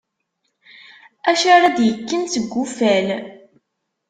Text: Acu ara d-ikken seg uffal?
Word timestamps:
Acu 1.29 1.47
ara 1.55 1.75
d-ikken 1.77 2.21
seg 2.33 2.53
uffal? 2.63 3.07